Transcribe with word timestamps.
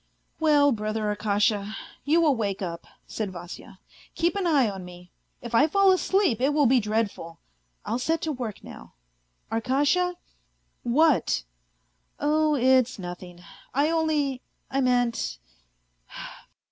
"Well, 0.39 0.71
brother 0.71 1.09
Arkasha, 1.15 1.75
you 2.05 2.21
will 2.21 2.35
wake 2.35 2.63
up," 2.63 2.87
said 3.05 3.29
Vasya," 3.29 3.77
keep 4.15 4.35
an 4.35 4.47
eye 4.47 4.67
on 4.67 4.83
me; 4.83 5.11
if 5.43 5.53
I 5.53 5.67
fall 5.67 5.91
asleep 5.91 6.41
it 6.41 6.55
will 6.55 6.65
be 6.65 6.79
dreadful. 6.79 7.37
I'll 7.85 7.99
set 7.99 8.19
to 8.21 8.31
work 8.31 8.63
now.... 8.63 8.93
Arkasha?"" 9.51 10.15
What?"" 10.97 11.43
Oh, 12.29 12.55
it's 12.55 12.97
nothing, 12.97 13.43
I 13.75 13.91
only... 13.91 14.41
I 14.71 14.81
meant. 14.81 15.37